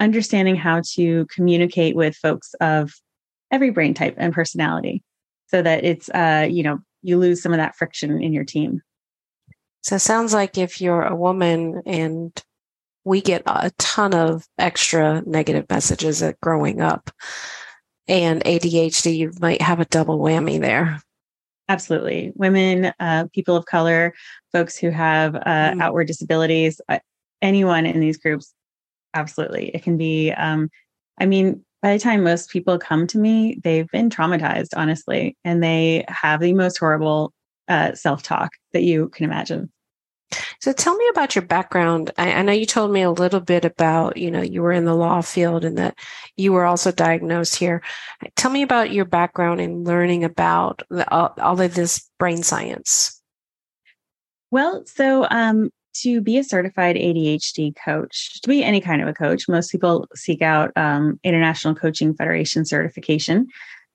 understanding 0.00 0.56
how 0.56 0.80
to 0.94 1.26
communicate 1.26 1.94
with 1.96 2.16
folks 2.16 2.54
of 2.60 2.94
every 3.50 3.70
brain 3.70 3.94
type 3.94 4.14
and 4.16 4.32
personality 4.32 5.02
so 5.48 5.60
that 5.60 5.84
it's 5.84 6.08
uh 6.10 6.46
you 6.48 6.62
know 6.62 6.78
you 7.02 7.18
lose 7.18 7.42
some 7.42 7.52
of 7.52 7.58
that 7.58 7.76
friction 7.76 8.22
in 8.22 8.32
your 8.32 8.44
team 8.44 8.80
so 9.86 9.94
it 9.94 10.00
sounds 10.00 10.34
like 10.34 10.58
if 10.58 10.80
you're 10.80 11.04
a 11.04 11.14
woman 11.14 11.80
and 11.86 12.32
we 13.04 13.20
get 13.20 13.44
a 13.46 13.70
ton 13.78 14.14
of 14.14 14.44
extra 14.58 15.22
negative 15.24 15.64
messages 15.70 16.24
at 16.24 16.40
growing 16.40 16.80
up 16.80 17.08
and 18.08 18.42
ADHD, 18.42 19.16
you 19.16 19.30
might 19.40 19.62
have 19.62 19.78
a 19.78 19.84
double 19.84 20.18
whammy 20.18 20.60
there. 20.60 21.00
Absolutely. 21.68 22.32
Women, 22.34 22.92
uh, 22.98 23.28
people 23.32 23.54
of 23.54 23.66
color, 23.66 24.12
folks 24.50 24.76
who 24.76 24.90
have 24.90 25.36
uh, 25.36 25.40
mm. 25.44 25.80
outward 25.80 26.08
disabilities, 26.08 26.80
uh, 26.88 26.98
anyone 27.40 27.86
in 27.86 28.00
these 28.00 28.16
groups, 28.16 28.52
absolutely. 29.14 29.68
It 29.68 29.84
can 29.84 29.96
be, 29.96 30.32
um, 30.32 30.68
I 31.20 31.26
mean, 31.26 31.64
by 31.80 31.92
the 31.92 32.02
time 32.02 32.24
most 32.24 32.50
people 32.50 32.76
come 32.76 33.06
to 33.06 33.18
me, 33.18 33.60
they've 33.62 33.88
been 33.92 34.10
traumatized, 34.10 34.70
honestly, 34.76 35.36
and 35.44 35.62
they 35.62 36.04
have 36.08 36.40
the 36.40 36.54
most 36.54 36.76
horrible 36.76 37.32
uh, 37.68 37.94
self 37.94 38.24
talk 38.24 38.50
that 38.72 38.82
you 38.82 39.10
can 39.10 39.24
imagine. 39.24 39.70
So 40.60 40.72
tell 40.72 40.96
me 40.96 41.06
about 41.10 41.34
your 41.34 41.44
background. 41.44 42.10
I, 42.18 42.32
I, 42.32 42.42
know 42.42 42.52
you 42.52 42.66
told 42.66 42.90
me 42.90 43.02
a 43.02 43.10
little 43.10 43.40
bit 43.40 43.64
about, 43.64 44.16
you 44.16 44.30
know, 44.30 44.42
you 44.42 44.62
were 44.62 44.72
in 44.72 44.84
the 44.84 44.94
law 44.94 45.20
field 45.20 45.64
and 45.64 45.78
that 45.78 45.96
you 46.36 46.52
were 46.52 46.64
also 46.64 46.90
diagnosed 46.90 47.56
here. 47.56 47.82
Tell 48.34 48.50
me 48.50 48.62
about 48.62 48.90
your 48.90 49.04
background 49.04 49.60
in 49.60 49.84
learning 49.84 50.24
about 50.24 50.82
the, 50.90 51.08
all, 51.12 51.34
all 51.38 51.60
of 51.60 51.74
this 51.74 52.10
brain 52.18 52.42
science. 52.42 53.22
Well, 54.50 54.84
so 54.86 55.26
um, 55.30 55.70
to 56.02 56.20
be 56.20 56.38
a 56.38 56.44
certified 56.44 56.96
ADHD 56.96 57.74
coach, 57.76 58.40
to 58.42 58.48
be 58.48 58.64
any 58.64 58.80
kind 58.80 59.02
of 59.02 59.08
a 59.08 59.14
coach, 59.14 59.48
most 59.48 59.70
people 59.70 60.08
seek 60.14 60.42
out 60.42 60.72
um, 60.76 61.20
International 61.24 61.74
Coaching 61.74 62.14
Federation 62.14 62.64
certification. 62.64 63.46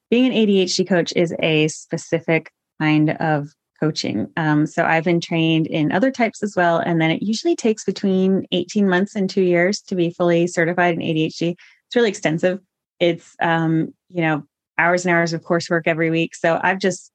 Being 0.09 0.27
an 0.27 0.33
ADHD 0.33 0.87
coach 0.87 1.13
is 1.15 1.33
a 1.39 1.67
specific 1.67 2.51
kind 2.79 3.11
of 3.11 3.53
coaching. 3.81 4.31
Um, 4.37 4.65
so 4.65 4.85
I've 4.85 5.03
been 5.03 5.19
trained 5.19 5.67
in 5.67 5.91
other 5.91 6.11
types 6.11 6.43
as 6.43 6.55
well. 6.55 6.77
And 6.77 7.01
then 7.01 7.11
it 7.11 7.23
usually 7.23 7.55
takes 7.55 7.83
between 7.83 8.45
18 8.51 8.87
months 8.87 9.15
and 9.15 9.29
two 9.29 9.41
years 9.41 9.81
to 9.81 9.95
be 9.95 10.11
fully 10.11 10.47
certified 10.47 10.93
in 10.93 11.01
ADHD. 11.01 11.51
It's 11.51 11.95
really 11.95 12.09
extensive. 12.09 12.59
it's 12.99 13.35
um, 13.41 13.93
you 14.09 14.21
know 14.21 14.43
hours 14.77 15.05
and 15.05 15.13
hours 15.13 15.33
of 15.33 15.41
coursework 15.41 15.83
every 15.85 16.09
week. 16.09 16.35
So 16.35 16.59
I've 16.63 16.79
just 16.79 17.11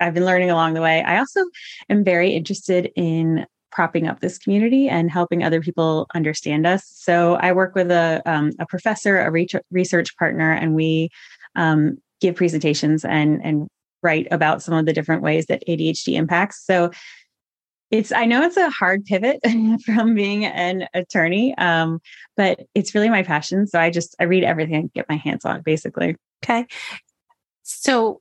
I've 0.00 0.14
been 0.14 0.24
learning 0.24 0.50
along 0.50 0.74
the 0.74 0.82
way. 0.82 1.02
I 1.02 1.18
also 1.18 1.42
am 1.88 2.04
very 2.04 2.30
interested 2.30 2.90
in 2.96 3.46
propping 3.72 4.06
up 4.06 4.20
this 4.20 4.38
community 4.38 4.88
and 4.88 5.10
helping 5.10 5.42
other 5.42 5.60
people 5.60 6.06
understand 6.14 6.66
us. 6.66 6.84
So 6.86 7.34
I 7.34 7.52
work 7.52 7.74
with 7.74 7.90
a, 7.90 8.22
um, 8.24 8.52
a 8.58 8.66
professor, 8.66 9.18
a 9.18 9.60
research 9.70 10.16
partner, 10.16 10.50
and 10.52 10.74
we 10.74 11.10
um, 11.56 11.98
give 12.20 12.36
presentations 12.36 13.04
and 13.04 13.40
and 13.44 13.68
write 14.02 14.28
about 14.30 14.62
some 14.62 14.74
of 14.74 14.86
the 14.86 14.92
different 14.92 15.22
ways 15.22 15.46
that 15.46 15.62
ADHD 15.66 16.14
impacts. 16.14 16.64
So 16.64 16.90
it's 17.90 18.12
I 18.12 18.24
know 18.24 18.42
it's 18.42 18.56
a 18.56 18.70
hard 18.70 19.04
pivot 19.04 19.40
from 19.84 20.14
being 20.14 20.44
an 20.44 20.88
attorney, 20.94 21.56
um, 21.56 22.00
but 22.36 22.60
it's 22.74 22.94
really 22.94 23.08
my 23.08 23.22
passion. 23.22 23.66
So 23.66 23.78
I 23.78 23.90
just 23.90 24.16
I 24.18 24.24
read 24.24 24.44
everything 24.44 24.76
I 24.76 24.90
get 24.94 25.08
my 25.08 25.16
hands 25.16 25.44
on, 25.44 25.62
basically. 25.62 26.16
Okay. 26.44 26.66
So 27.62 28.20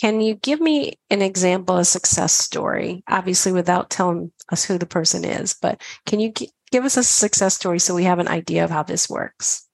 can 0.00 0.20
you 0.20 0.34
give 0.34 0.60
me 0.60 0.94
an 1.10 1.22
example, 1.22 1.76
a 1.76 1.84
success 1.84 2.32
story? 2.32 3.04
Obviously, 3.08 3.52
without 3.52 3.90
telling 3.90 4.32
us 4.50 4.64
who 4.64 4.78
the 4.78 4.86
person 4.86 5.24
is, 5.24 5.54
but 5.60 5.80
can 6.06 6.18
you 6.18 6.32
g- 6.32 6.50
give 6.70 6.84
us 6.84 6.96
a 6.96 7.04
success 7.04 7.54
story 7.54 7.78
so 7.78 7.94
we 7.94 8.04
have 8.04 8.18
an 8.18 8.28
idea 8.28 8.64
of 8.64 8.70
how 8.70 8.82
this 8.82 9.08
works? 9.08 9.68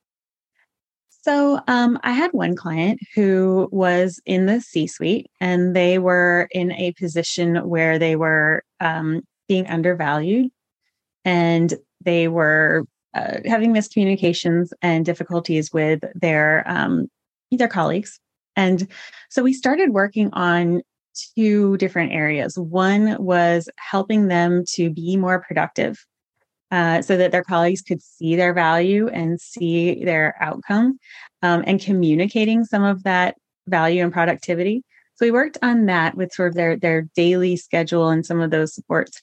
So, 1.28 1.60
um, 1.68 1.98
I 2.04 2.12
had 2.12 2.32
one 2.32 2.56
client 2.56 3.00
who 3.14 3.68
was 3.70 4.18
in 4.24 4.46
the 4.46 4.62
C 4.62 4.86
suite 4.86 5.26
and 5.42 5.76
they 5.76 5.98
were 5.98 6.48
in 6.52 6.72
a 6.72 6.92
position 6.92 7.56
where 7.68 7.98
they 7.98 8.16
were 8.16 8.62
um, 8.80 9.20
being 9.46 9.66
undervalued 9.66 10.50
and 11.26 11.74
they 12.02 12.28
were 12.28 12.86
uh, 13.12 13.40
having 13.44 13.74
miscommunications 13.74 14.70
and 14.80 15.04
difficulties 15.04 15.70
with 15.70 16.00
their 16.14 16.64
um, 16.66 17.08
their 17.50 17.68
colleagues 17.68 18.18
and 18.56 18.88
so 19.28 19.42
we 19.42 19.52
started 19.52 19.90
working 19.90 20.30
on 20.32 20.80
two 21.36 21.76
different 21.76 22.12
areas. 22.12 22.58
One 22.58 23.22
was 23.22 23.68
helping 23.76 24.28
them 24.28 24.64
to 24.76 24.88
be 24.88 25.18
more 25.18 25.44
productive 25.46 26.02
uh, 26.70 27.02
so 27.02 27.16
that 27.16 27.32
their 27.32 27.44
colleagues 27.44 27.82
could 27.82 28.02
see 28.02 28.36
their 28.36 28.52
value 28.52 29.08
and 29.08 29.40
see 29.40 30.04
their 30.04 30.36
outcome 30.40 30.98
um, 31.42 31.64
and 31.66 31.80
communicating 31.80 32.64
some 32.64 32.84
of 32.84 33.02
that 33.04 33.36
value 33.66 34.02
and 34.02 34.12
productivity. 34.12 34.82
So 35.14 35.26
we 35.26 35.30
worked 35.30 35.58
on 35.62 35.86
that 35.86 36.16
with 36.16 36.32
sort 36.32 36.50
of 36.50 36.54
their, 36.54 36.76
their 36.76 37.02
daily 37.16 37.56
schedule 37.56 38.08
and 38.08 38.24
some 38.24 38.40
of 38.40 38.50
those 38.50 38.74
supports. 38.74 39.20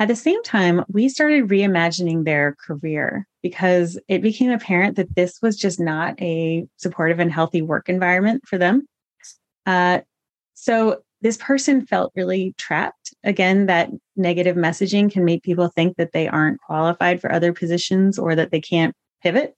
At 0.00 0.08
the 0.08 0.16
same 0.16 0.42
time, 0.42 0.84
we 0.88 1.08
started 1.08 1.48
reimagining 1.48 2.24
their 2.24 2.54
career 2.64 3.26
because 3.42 3.98
it 4.06 4.22
became 4.22 4.50
apparent 4.50 4.96
that 4.96 5.14
this 5.16 5.40
was 5.42 5.56
just 5.56 5.80
not 5.80 6.20
a 6.20 6.66
supportive 6.76 7.18
and 7.18 7.32
healthy 7.32 7.62
work 7.62 7.88
environment 7.88 8.42
for 8.46 8.58
them. 8.58 8.86
Uh, 9.66 10.00
so 10.54 11.02
this 11.20 11.36
person 11.36 11.84
felt 11.84 12.12
really 12.14 12.54
trapped. 12.58 13.14
Again, 13.24 13.66
that 13.66 13.90
negative 14.16 14.56
messaging 14.56 15.10
can 15.10 15.24
make 15.24 15.42
people 15.42 15.68
think 15.68 15.96
that 15.96 16.12
they 16.12 16.28
aren't 16.28 16.60
qualified 16.60 17.20
for 17.20 17.32
other 17.32 17.52
positions 17.52 18.18
or 18.18 18.34
that 18.34 18.50
they 18.50 18.60
can't 18.60 18.94
pivot. 19.22 19.54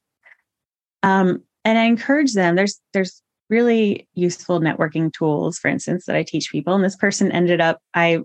Um, 1.02 1.42
and 1.64 1.78
I 1.78 1.84
encourage 1.84 2.32
them. 2.32 2.56
There's 2.56 2.80
there's 2.92 3.22
really 3.50 4.08
useful 4.14 4.60
networking 4.60 5.12
tools, 5.12 5.58
for 5.58 5.68
instance, 5.68 6.06
that 6.06 6.16
I 6.16 6.22
teach 6.22 6.50
people. 6.50 6.74
And 6.74 6.84
this 6.84 6.96
person 6.96 7.32
ended 7.32 7.60
up, 7.60 7.80
I 7.94 8.20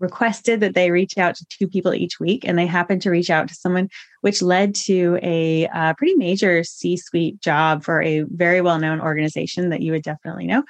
requested 0.00 0.60
that 0.60 0.74
they 0.74 0.90
reach 0.90 1.16
out 1.18 1.34
to 1.36 1.46
two 1.48 1.68
people 1.68 1.94
each 1.94 2.18
week, 2.18 2.44
and 2.44 2.58
they 2.58 2.66
happened 2.66 3.02
to 3.02 3.10
reach 3.10 3.30
out 3.30 3.48
to 3.48 3.54
someone, 3.54 3.88
which 4.22 4.42
led 4.42 4.74
to 4.74 5.18
a 5.22 5.68
uh, 5.68 5.94
pretty 5.94 6.14
major 6.16 6.64
C 6.64 6.96
suite 6.96 7.40
job 7.40 7.84
for 7.84 8.02
a 8.02 8.22
very 8.22 8.60
well 8.60 8.78
known 8.78 9.00
organization 9.00 9.70
that 9.70 9.82
you 9.82 9.92
would 9.92 10.02
definitely 10.02 10.46
know. 10.46 10.64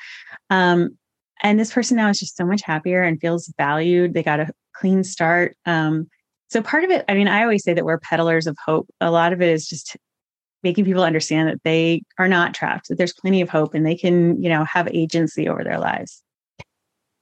Um, 0.51 0.99
and 1.43 1.59
this 1.59 1.73
person 1.73 1.97
now 1.97 2.09
is 2.09 2.19
just 2.19 2.37
so 2.37 2.47
much 2.47 2.63
happier 2.63 3.03
and 3.03 3.21
feels 3.21 3.53
valued. 3.59 4.15
They 4.15 4.23
got 4.23 4.41
a 4.41 4.53
clean 4.75 5.05
start. 5.05 5.57
Um, 5.67 6.09
so 6.49 6.63
part 6.63 6.85
of 6.85 6.91
it, 6.91 7.05
I 7.09 7.15
mean, 7.15 7.29
I 7.29 7.43
always 7.43 7.65
say 7.65 7.75
that 7.75 7.85
we're 7.85 7.99
peddlers 7.99 8.47
of 8.47 8.57
hope. 8.65 8.89
A 9.01 9.11
lot 9.11 9.33
of 9.33 9.43
it 9.43 9.49
is 9.49 9.67
just 9.67 9.97
making 10.63 10.85
people 10.85 11.03
understand 11.03 11.49
that 11.49 11.63
they 11.65 12.03
are 12.19 12.29
not 12.29 12.55
trapped, 12.55 12.89
that 12.89 12.99
there's 12.99 13.13
plenty 13.13 13.41
of 13.41 13.49
hope 13.49 13.75
and 13.75 13.85
they 13.85 13.97
can, 13.97 14.43
you 14.43 14.49
know, 14.49 14.65
have 14.65 14.89
agency 14.89 15.49
over 15.49 15.63
their 15.63 15.79
lives. 15.79 16.23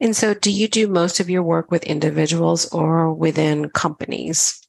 And 0.01 0.15
so, 0.15 0.35
do 0.35 0.51
you 0.51 0.69
do 0.69 0.89
most 0.89 1.21
of 1.21 1.31
your 1.31 1.43
work 1.43 1.71
with 1.71 1.85
individuals 1.85 2.67
or 2.73 3.13
within 3.13 3.71
companies? 3.71 4.61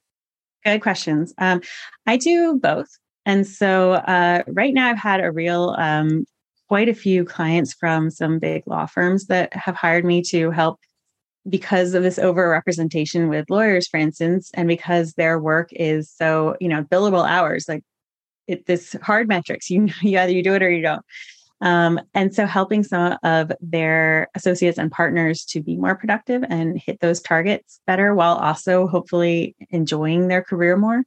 Good 0.64 0.80
questions. 0.80 1.34
Um, 1.38 1.60
I 2.06 2.16
do 2.16 2.58
both. 2.58 2.88
And 3.24 3.46
so, 3.46 3.92
uh, 3.92 4.42
right 4.46 4.72
now, 4.72 4.88
I've 4.88 4.98
had 4.98 5.20
a 5.20 5.32
real, 5.32 5.74
um, 5.78 6.24
quite 6.68 6.88
a 6.88 6.94
few 6.94 7.24
clients 7.24 7.72
from 7.72 8.10
some 8.10 8.38
big 8.38 8.62
law 8.66 8.86
firms 8.86 9.26
that 9.26 9.52
have 9.54 9.76
hired 9.76 10.04
me 10.04 10.22
to 10.22 10.50
help 10.50 10.80
because 11.48 11.94
of 11.94 12.02
this 12.02 12.18
overrepresentation 12.18 13.28
with 13.28 13.48
lawyers, 13.48 13.86
for 13.86 13.98
instance, 13.98 14.50
and 14.54 14.66
because 14.66 15.14
their 15.14 15.38
work 15.38 15.68
is 15.72 16.10
so, 16.10 16.56
you 16.60 16.68
know, 16.68 16.82
billable 16.82 17.28
hours, 17.28 17.66
like 17.68 17.84
it, 18.48 18.66
this 18.66 18.96
hard 19.02 19.28
metrics, 19.28 19.70
you, 19.70 19.88
you 20.02 20.18
either 20.18 20.32
you 20.32 20.42
do 20.42 20.54
it 20.54 20.62
or 20.62 20.70
you 20.70 20.82
don't. 20.82 21.04
Um, 21.62 22.00
and 22.12 22.34
so 22.34 22.44
helping 22.44 22.82
some 22.82 23.16
of 23.22 23.50
their 23.60 24.28
associates 24.34 24.76
and 24.76 24.92
partners 24.92 25.44
to 25.46 25.62
be 25.62 25.76
more 25.76 25.94
productive 25.94 26.44
and 26.48 26.78
hit 26.78 27.00
those 27.00 27.22
targets 27.22 27.80
better 27.86 28.14
while 28.14 28.36
also 28.36 28.86
hopefully 28.86 29.56
enjoying 29.70 30.28
their 30.28 30.42
career 30.42 30.76
more. 30.76 31.02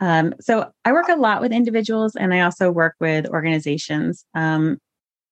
Um, 0.00 0.34
so 0.40 0.70
I 0.84 0.92
work 0.92 1.08
a 1.08 1.16
lot 1.16 1.40
with 1.40 1.52
individuals 1.52 2.14
and 2.16 2.34
I 2.34 2.40
also 2.40 2.70
work 2.70 2.94
with 3.00 3.26
organizations. 3.26 4.24
Um, 4.34 4.78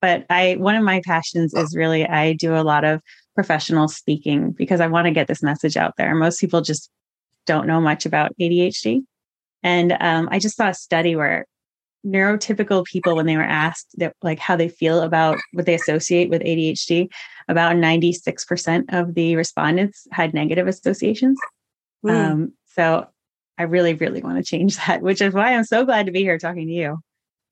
but 0.00 0.26
I 0.30 0.56
one 0.58 0.74
of 0.74 0.82
my 0.82 1.00
passions 1.04 1.54
is 1.54 1.74
really 1.74 2.06
I 2.06 2.34
do 2.34 2.54
a 2.54 2.62
lot 2.62 2.84
of 2.84 3.00
professional 3.34 3.88
speaking 3.88 4.52
because 4.52 4.80
I 4.80 4.86
want 4.86 5.06
to 5.06 5.10
get 5.10 5.28
this 5.28 5.42
message 5.42 5.76
out 5.76 5.94
there. 5.96 6.14
Most 6.14 6.40
people 6.40 6.60
just 6.60 6.90
don't 7.46 7.66
know 7.66 7.80
much 7.80 8.06
about 8.06 8.32
ADHD. 8.40 9.02
And 9.62 9.96
um, 10.00 10.28
I 10.30 10.38
just 10.38 10.56
saw 10.56 10.68
a 10.68 10.74
study 10.74 11.16
where 11.16 11.46
neurotypical 12.06 12.84
people 12.84 13.16
when 13.16 13.26
they 13.26 13.36
were 13.36 13.42
asked 13.42 13.88
that 13.96 14.14
like 14.22 14.38
how 14.38 14.56
they 14.56 14.68
feel 14.68 15.00
about 15.00 15.38
what 15.52 15.64
they 15.64 15.74
associate 15.74 16.28
with 16.28 16.42
ADHD, 16.42 17.08
about 17.48 17.76
96% 17.76 18.84
of 18.92 19.14
the 19.14 19.36
respondents 19.36 20.06
had 20.12 20.34
negative 20.34 20.68
associations. 20.68 21.38
Mm. 22.04 22.10
Um, 22.10 22.52
so 22.66 23.06
I 23.58 23.64
really, 23.64 23.94
really 23.94 24.22
want 24.22 24.38
to 24.38 24.44
change 24.44 24.76
that, 24.86 25.02
which 25.02 25.20
is 25.20 25.34
why 25.34 25.54
I'm 25.54 25.64
so 25.64 25.84
glad 25.84 26.06
to 26.06 26.12
be 26.12 26.20
here 26.20 26.38
talking 26.38 26.66
to 26.66 26.72
you. 26.72 26.98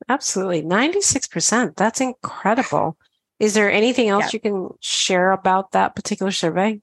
Absolutely. 0.09 0.63
96%. 0.63 1.77
That's 1.77 2.01
incredible. 2.01 2.97
Is 3.39 3.55
there 3.55 3.71
anything 3.71 4.09
else 4.09 4.25
yeah. 4.25 4.31
you 4.33 4.41
can 4.41 4.71
share 4.81 5.33
about 5.33 5.73
that 5.73 5.95
particular 5.95 6.33
survey? 6.33 6.81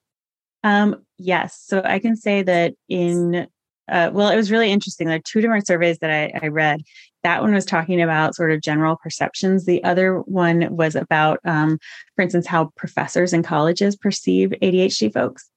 Um, 0.64 1.04
yes. 1.18 1.62
So 1.66 1.82
I 1.84 2.00
can 2.00 2.16
say 2.16 2.44
that 2.44 2.74
in 2.88 3.48
uh, 3.90 4.12
well, 4.14 4.30
it 4.30 4.36
was 4.36 4.52
really 4.52 4.72
interesting. 4.72 5.08
There 5.08 5.18
are 5.18 5.22
two 5.22 5.42
different 5.42 5.66
surveys 5.66 5.98
that 6.00 6.12
I, 6.12 6.46
I, 6.46 6.48
read. 6.50 6.84
That 7.24 7.42
one 7.42 7.54
was 7.54 7.66
talking 7.66 8.02
about 8.02 8.36
sort 8.36 8.52
of 8.52 8.62
general 8.62 8.98
perceptions. 8.98 9.66
The 9.66 9.84
other 9.84 10.20
one 10.20 10.76
was 10.76 10.96
about, 10.96 11.40
um, 11.44 11.80
for 12.16 12.22
instance, 12.22 12.46
how 12.46 12.72
professors 12.76 13.34
and 13.34 13.44
colleges 13.44 13.96
perceive 13.96 14.52
ADHD 14.62 15.12
folks. 15.12 15.50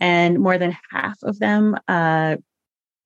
And 0.00 0.40
more 0.40 0.56
than 0.58 0.76
half 0.90 1.22
of 1.22 1.38
them 1.38 1.76
uh, 1.86 2.36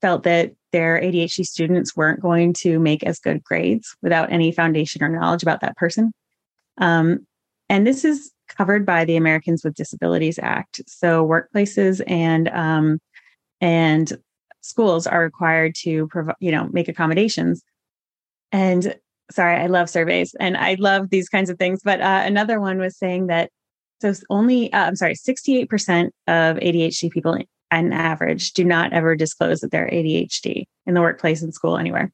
felt 0.00 0.23
that 0.25 0.52
their 0.73 1.00
ADHD 1.00 1.45
students 1.45 1.97
weren't 1.97 2.21
going 2.21 2.52
to 2.52 2.78
make 2.78 3.02
as 3.02 3.19
good 3.19 3.43
grades 3.43 3.97
without 4.02 4.31
any 4.33 4.52
foundation 4.52 5.02
or 5.02 5.09
knowledge 5.09 5.43
about 5.43 5.61
that 5.61 5.76
person. 5.76 6.12
Um, 6.78 7.26
and 7.69 7.87
this 7.87 8.05
is 8.05 8.31
covered 8.49 8.87
by 8.87 9.05
the 9.05 9.17
Americans 9.17 9.62
with 9.64 9.75
Disabilities 9.75 10.38
Act. 10.40 10.81
So 10.87 11.26
workplaces 11.26 12.02
and 12.07 12.49
um, 12.49 12.99
and 13.61 14.17
schools 14.61 15.07
are 15.07 15.23
required 15.23 15.75
to 15.83 16.07
provide, 16.09 16.37
you 16.40 16.50
know, 16.50 16.69
make 16.73 16.88
accommodations. 16.88 17.62
And 18.52 18.95
sorry, 19.31 19.57
I 19.57 19.67
love 19.67 19.90
surveys 19.90 20.35
and 20.38 20.57
I 20.57 20.75
love 20.78 21.11
these 21.11 21.28
kinds 21.28 21.50
of 21.50 21.59
things. 21.59 21.81
But 21.85 22.00
uh, 22.00 22.23
another 22.25 22.61
one 22.61 22.78
was 22.78 22.97
saying 22.97 23.26
that 23.28 23.50
so 24.00 24.12
only, 24.31 24.73
uh, 24.73 24.87
I'm 24.87 24.97
sorry, 24.97 25.14
68% 25.14 26.07
of 26.28 26.57
ADHD 26.57 27.11
people 27.11 27.37
on 27.71 27.93
average 27.93 28.53
do 28.53 28.65
not 28.65 28.93
ever 28.93 29.15
disclose 29.15 29.61
that 29.61 29.71
they're 29.71 29.91
ADHD 29.91 30.65
in 30.87 30.95
the 30.95 31.01
workplace 31.01 31.43
and 31.43 31.53
school 31.55 31.77
anywhere. 31.77 32.13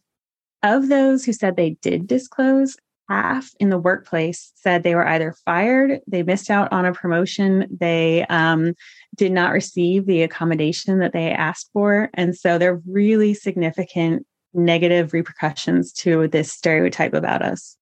Of 0.63 0.89
those 0.89 1.25
who 1.25 1.33
said 1.33 1.57
they 1.57 1.77
did 1.83 2.07
disclose, 2.07 2.77
half 3.09 3.51
in 3.61 3.69
the 3.69 3.79
workplace 3.79 4.53
said 4.55 4.83
they 4.83 4.95
were 4.95 5.07
either 5.07 5.35
fired, 5.45 6.01
they 6.07 6.23
missed 6.23 6.51
out 6.51 6.73
on 6.73 6.87
a 6.87 6.93
promotion, 6.93 7.67
they 7.71 8.25
um, 8.27 8.75
did 9.15 9.33
not 9.33 9.53
receive 9.53 10.07
the 10.07 10.23
accommodation 10.23 11.01
that 11.01 11.13
they 11.13 11.31
asked 11.31 11.69
for. 11.73 12.11
And 12.15 12.37
so 12.37 12.59
there 12.59 12.73
are 12.73 12.83
really 12.89 13.35
significant 13.35 14.27
negative 14.55 15.13
repercussions 15.13 15.93
to 15.93 16.29
this 16.29 16.53
stereotype 16.53 17.13
about 17.13 17.43
us. 17.43 17.77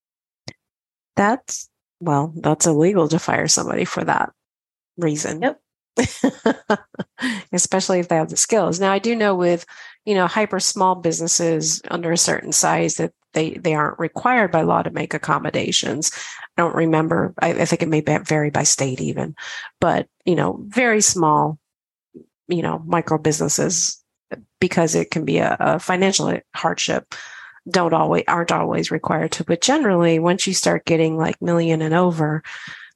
That's, 1.14 1.68
well, 2.00 2.32
that's 2.36 2.66
illegal 2.66 3.08
to 3.08 3.18
fire 3.18 3.46
somebody 3.46 3.84
for 3.84 4.02
that 4.04 4.30
reason. 4.96 5.42
Yep. 5.42 5.60
especially 7.52 7.98
if 7.98 8.08
they 8.08 8.16
have 8.16 8.30
the 8.30 8.36
skills. 8.36 8.80
Now, 8.80 8.92
I 8.92 8.98
do 8.98 9.14
know 9.14 9.34
with, 9.34 9.64
you 10.04 10.14
know, 10.14 10.26
hyper 10.26 10.60
small 10.60 10.94
businesses 10.94 11.80
under 11.90 12.12
a 12.12 12.18
certain 12.18 12.52
size 12.52 12.96
that 12.96 13.12
they 13.32 13.54
they 13.54 13.74
aren't 13.74 13.98
required 13.98 14.50
by 14.50 14.62
law 14.62 14.82
to 14.82 14.90
make 14.90 15.14
accommodations. 15.14 16.10
I 16.56 16.62
don't 16.62 16.74
remember. 16.74 17.34
I, 17.40 17.50
I 17.52 17.64
think 17.64 17.82
it 17.82 17.88
may 17.88 18.00
vary 18.00 18.50
by 18.50 18.64
state 18.64 19.00
even, 19.00 19.34
but 19.80 20.06
you 20.24 20.34
know, 20.34 20.58
very 20.66 21.00
small, 21.00 21.58
you 22.48 22.62
know, 22.62 22.82
micro 22.84 23.18
businesses 23.18 24.02
because 24.60 24.94
it 24.94 25.10
can 25.10 25.24
be 25.24 25.38
a, 25.38 25.56
a 25.58 25.78
financial 25.78 26.38
hardship 26.54 27.14
don't 27.70 27.94
always 27.94 28.24
aren't 28.26 28.50
always 28.50 28.90
required 28.90 29.30
to 29.30 29.44
but 29.44 29.60
generally 29.60 30.18
once 30.18 30.46
you 30.46 30.54
start 30.54 30.84
getting 30.84 31.16
like 31.16 31.40
million 31.40 31.80
and 31.80 31.94
over 31.94 32.42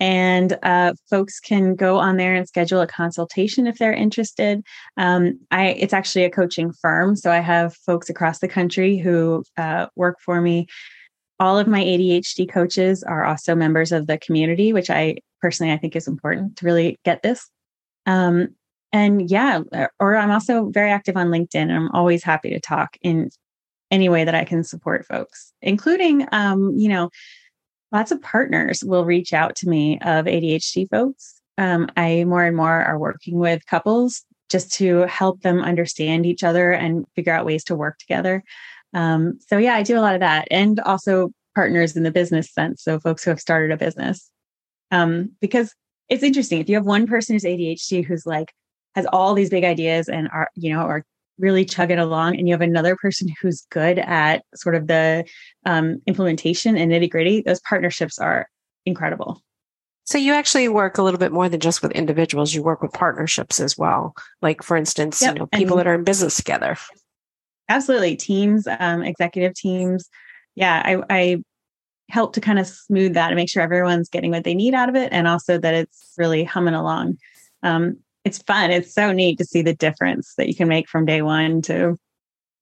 and 0.00 0.58
uh, 0.62 0.94
folks 1.10 1.38
can 1.38 1.76
go 1.76 1.98
on 1.98 2.16
there 2.16 2.34
and 2.34 2.48
schedule 2.48 2.80
a 2.80 2.86
consultation 2.86 3.66
if 3.66 3.76
they're 3.76 3.92
interested. 3.92 4.62
Um, 4.96 5.38
I 5.50 5.68
it's 5.68 5.92
actually 5.92 6.24
a 6.24 6.30
coaching 6.30 6.72
firm, 6.72 7.14
so 7.14 7.30
I 7.30 7.40
have 7.40 7.76
folks 7.76 8.08
across 8.08 8.38
the 8.38 8.48
country 8.48 8.96
who 8.96 9.44
uh, 9.58 9.86
work 9.94 10.16
for 10.24 10.40
me. 10.40 10.66
All 11.38 11.58
of 11.58 11.68
my 11.68 11.82
ADHD 11.82 12.50
coaches 12.50 13.02
are 13.02 13.24
also 13.24 13.54
members 13.54 13.92
of 13.92 14.06
the 14.06 14.18
community, 14.18 14.72
which 14.72 14.90
I 14.90 15.16
personally 15.40 15.72
I 15.72 15.76
think 15.76 15.94
is 15.94 16.08
important 16.08 16.56
to 16.56 16.64
really 16.64 16.98
get 17.04 17.22
this. 17.22 17.48
Um, 18.06 18.48
and 18.92 19.30
yeah, 19.30 19.60
uh, 19.72 19.86
or 20.00 20.16
I'm 20.16 20.30
also 20.30 20.70
very 20.70 20.90
active 20.90 21.16
on 21.16 21.28
LinkedIn, 21.28 21.54
and 21.54 21.72
I'm 21.72 21.90
always 21.92 22.24
happy 22.24 22.50
to 22.50 22.60
talk 22.60 22.96
in 23.02 23.30
any 23.90 24.08
way 24.08 24.24
that 24.24 24.34
I 24.34 24.44
can 24.44 24.64
support 24.64 25.06
folks, 25.06 25.52
including 25.60 26.26
um, 26.32 26.72
you 26.76 26.88
know 26.88 27.10
lots 27.92 28.10
of 28.10 28.22
partners 28.22 28.82
will 28.84 29.04
reach 29.04 29.32
out 29.32 29.56
to 29.56 29.68
me 29.68 29.98
of 30.00 30.26
ADHD 30.26 30.88
folks. 30.88 31.40
Um, 31.58 31.90
I 31.96 32.24
more 32.24 32.44
and 32.44 32.56
more 32.56 32.82
are 32.82 32.98
working 32.98 33.38
with 33.38 33.66
couples 33.66 34.24
just 34.48 34.72
to 34.74 35.00
help 35.02 35.42
them 35.42 35.60
understand 35.60 36.26
each 36.26 36.42
other 36.42 36.72
and 36.72 37.06
figure 37.14 37.32
out 37.32 37.46
ways 37.46 37.64
to 37.64 37.74
work 37.74 37.98
together. 37.98 38.42
Um, 38.94 39.38
so, 39.46 39.58
yeah, 39.58 39.74
I 39.74 39.82
do 39.82 39.98
a 39.98 40.00
lot 40.00 40.14
of 40.14 40.20
that 40.20 40.48
and 40.50 40.80
also 40.80 41.30
partners 41.54 41.96
in 41.96 42.02
the 42.02 42.10
business 42.10 42.52
sense. 42.52 42.82
So, 42.82 42.98
folks 42.98 43.22
who 43.22 43.30
have 43.30 43.40
started 43.40 43.70
a 43.70 43.76
business. 43.76 44.30
Um, 44.90 45.32
because 45.40 45.72
it's 46.08 46.24
interesting 46.24 46.60
if 46.60 46.68
you 46.68 46.74
have 46.74 46.86
one 46.86 47.06
person 47.06 47.34
who's 47.34 47.44
ADHD 47.44 48.04
who's 48.04 48.26
like, 48.26 48.52
has 48.96 49.06
all 49.12 49.34
these 49.34 49.50
big 49.50 49.62
ideas 49.62 50.08
and 50.08 50.28
are, 50.32 50.50
you 50.56 50.72
know, 50.72 50.80
are 50.80 51.04
really 51.40 51.64
chug 51.64 51.90
it 51.90 51.98
along 51.98 52.36
and 52.36 52.46
you 52.46 52.54
have 52.54 52.60
another 52.60 52.96
person 52.96 53.28
who's 53.40 53.66
good 53.70 53.98
at 53.98 54.44
sort 54.54 54.74
of 54.74 54.86
the 54.86 55.24
um, 55.66 56.00
implementation 56.06 56.76
and 56.76 56.92
nitty 56.92 57.10
gritty 57.10 57.42
those 57.42 57.60
partnerships 57.60 58.18
are 58.18 58.48
incredible. 58.86 59.42
So 60.04 60.18
you 60.18 60.32
actually 60.32 60.68
work 60.68 60.98
a 60.98 61.02
little 61.02 61.18
bit 61.18 61.32
more 61.32 61.48
than 61.48 61.60
just 61.60 61.82
with 61.82 61.92
individuals 61.92 62.52
you 62.52 62.62
work 62.62 62.82
with 62.82 62.92
partnerships 62.92 63.60
as 63.60 63.78
well. 63.78 64.14
Like 64.42 64.62
for 64.62 64.76
instance 64.76 65.22
yep. 65.22 65.34
you 65.34 65.40
know 65.40 65.46
people 65.46 65.78
and, 65.78 65.80
that 65.80 65.90
are 65.90 65.94
in 65.94 66.04
business 66.04 66.36
together. 66.36 66.76
Absolutely 67.68 68.16
teams 68.16 68.66
um, 68.78 69.02
executive 69.02 69.54
teams. 69.54 70.08
Yeah 70.54 70.82
I, 70.84 71.02
I 71.10 71.42
help 72.10 72.34
to 72.34 72.40
kind 72.40 72.58
of 72.58 72.66
smooth 72.66 73.14
that 73.14 73.28
and 73.28 73.36
make 73.36 73.48
sure 73.48 73.62
everyone's 73.62 74.08
getting 74.08 74.30
what 74.32 74.44
they 74.44 74.54
need 74.54 74.74
out 74.74 74.88
of 74.88 74.96
it 74.96 75.12
and 75.12 75.28
also 75.28 75.58
that 75.58 75.74
it's 75.74 76.12
really 76.18 76.44
humming 76.44 76.74
along. 76.74 77.18
Um, 77.62 77.98
it's 78.24 78.42
fun. 78.42 78.70
It's 78.70 78.92
so 78.92 79.12
neat 79.12 79.38
to 79.38 79.44
see 79.44 79.62
the 79.62 79.74
difference 79.74 80.34
that 80.36 80.48
you 80.48 80.54
can 80.54 80.68
make 80.68 80.88
from 80.88 81.06
day 81.06 81.22
one 81.22 81.62
to 81.62 81.96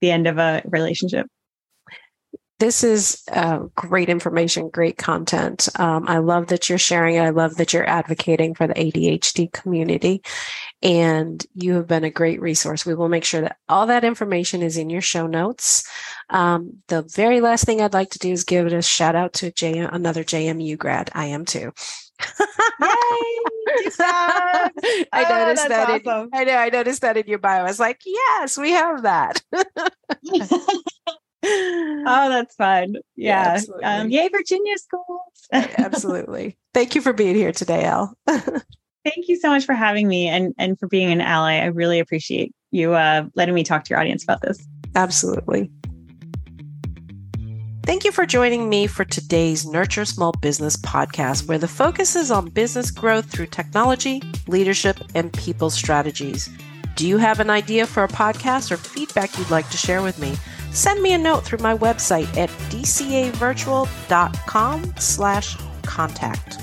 the 0.00 0.10
end 0.10 0.26
of 0.26 0.38
a 0.38 0.62
relationship. 0.66 1.26
This 2.60 2.82
is 2.82 3.22
uh, 3.30 3.66
great 3.76 4.08
information, 4.08 4.68
great 4.68 4.98
content. 4.98 5.68
Um, 5.78 6.08
I 6.08 6.18
love 6.18 6.48
that 6.48 6.68
you're 6.68 6.76
sharing 6.76 7.14
it. 7.14 7.20
I 7.20 7.30
love 7.30 7.54
that 7.56 7.72
you're 7.72 7.88
advocating 7.88 8.52
for 8.54 8.66
the 8.66 8.74
ADHD 8.74 9.52
community. 9.52 10.22
And 10.82 11.44
you 11.54 11.74
have 11.74 11.86
been 11.86 12.02
a 12.02 12.10
great 12.10 12.40
resource. 12.40 12.84
We 12.84 12.96
will 12.96 13.08
make 13.08 13.24
sure 13.24 13.42
that 13.42 13.58
all 13.68 13.86
that 13.86 14.02
information 14.02 14.62
is 14.62 14.76
in 14.76 14.90
your 14.90 15.00
show 15.00 15.28
notes. 15.28 15.88
Um, 16.30 16.82
the 16.88 17.02
very 17.02 17.40
last 17.40 17.64
thing 17.64 17.80
I'd 17.80 17.94
like 17.94 18.10
to 18.10 18.18
do 18.18 18.32
is 18.32 18.42
give 18.42 18.66
it 18.66 18.72
a 18.72 18.82
shout 18.82 19.14
out 19.14 19.34
to 19.34 19.52
J- 19.52 19.78
another 19.78 20.24
JMU 20.24 20.76
grad. 20.76 21.10
I 21.14 21.26
am 21.26 21.44
too. 21.44 21.72
I 22.80 23.38
oh, 25.24 25.44
noticed 25.46 25.68
that. 25.68 26.06
Awesome. 26.06 26.24
In, 26.24 26.30
I 26.32 26.44
know. 26.44 26.56
I 26.56 26.68
noticed 26.68 27.02
that 27.02 27.16
in 27.16 27.26
your 27.26 27.38
bio. 27.38 27.60
I 27.60 27.62
was 27.64 27.80
like, 27.80 28.00
yes, 28.04 28.58
we 28.58 28.72
have 28.72 29.02
that. 29.02 29.42
oh, 31.44 32.28
that's 32.28 32.54
fun. 32.56 32.96
Yeah. 33.16 33.60
yeah 33.80 34.00
um, 34.00 34.10
yay, 34.10 34.28
Virginia 34.28 34.76
schools. 34.78 35.48
absolutely. 35.52 36.58
Thank 36.74 36.94
you 36.94 37.00
for 37.00 37.12
being 37.12 37.36
here 37.36 37.52
today, 37.52 37.84
Elle. 37.84 38.14
Thank 38.26 39.28
you 39.28 39.36
so 39.36 39.48
much 39.48 39.64
for 39.64 39.74
having 39.74 40.08
me 40.08 40.28
and, 40.28 40.54
and 40.58 40.78
for 40.78 40.88
being 40.88 41.10
an 41.10 41.20
ally. 41.20 41.54
I 41.54 41.66
really 41.66 41.98
appreciate 41.98 42.54
you 42.70 42.94
uh, 42.94 43.26
letting 43.34 43.54
me 43.54 43.64
talk 43.64 43.84
to 43.84 43.90
your 43.90 44.00
audience 44.00 44.22
about 44.22 44.42
this. 44.42 44.66
Absolutely. 44.94 45.70
Thank 47.88 48.04
you 48.04 48.12
for 48.12 48.26
joining 48.26 48.68
me 48.68 48.86
for 48.86 49.06
today's 49.06 49.64
Nurture 49.64 50.04
Small 50.04 50.32
Business 50.32 50.76
podcast, 50.76 51.48
where 51.48 51.56
the 51.56 51.66
focus 51.66 52.16
is 52.16 52.30
on 52.30 52.50
business 52.50 52.90
growth 52.90 53.30
through 53.30 53.46
technology, 53.46 54.22
leadership, 54.46 54.98
and 55.14 55.32
people 55.32 55.70
strategies. 55.70 56.50
Do 56.96 57.08
you 57.08 57.16
have 57.16 57.40
an 57.40 57.48
idea 57.48 57.86
for 57.86 58.04
a 58.04 58.08
podcast 58.08 58.70
or 58.70 58.76
feedback 58.76 59.38
you'd 59.38 59.48
like 59.48 59.70
to 59.70 59.78
share 59.78 60.02
with 60.02 60.18
me? 60.18 60.36
Send 60.70 61.00
me 61.00 61.14
a 61.14 61.18
note 61.18 61.44
through 61.44 61.60
my 61.60 61.78
website 61.78 62.28
at 62.36 62.50
dcavirtual.com 62.68 64.94
slash 64.98 65.56
contact. 65.84 66.58